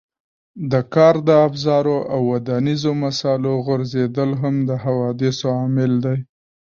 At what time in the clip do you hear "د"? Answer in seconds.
0.71-0.73, 1.27-1.29, 4.69-4.71